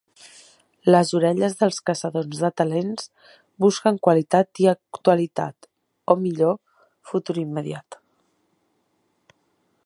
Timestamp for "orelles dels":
1.17-1.77